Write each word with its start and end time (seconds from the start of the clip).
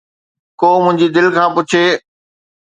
ڪو 0.59 0.69
منهنجي 0.83 1.07
دل 1.15 1.27
کان 1.35 1.49
پڇي 1.55 1.85